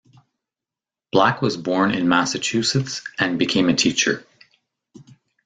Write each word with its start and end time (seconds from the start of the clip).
Black 1.11 1.43
was 1.43 1.57
born 1.57 1.93
in 1.93 2.09
Massachusetts, 2.09 3.03
and 3.19 3.37
became 3.37 3.69
a 3.69 3.75
teacher. 3.75 4.25